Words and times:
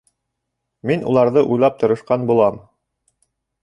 Мин 0.93 1.05
уларҙы 1.13 1.45
уйлап 1.53 1.79
тырышҡан 1.85 2.29
булам. 2.33 2.63